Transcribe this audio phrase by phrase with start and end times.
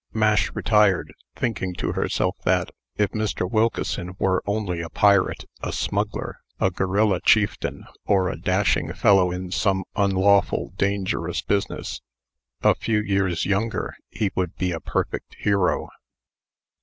[0.13, 3.47] Mash retired, thinking to herself that, if Mr.
[3.47, 9.51] Wilkeson were only a pirate, a smuggler, a guerilla chieftain, or a dashing fellow in
[9.51, 12.01] some unlawful, dangerous business,
[12.63, 15.87] a few years younger, he would be a perfect hero.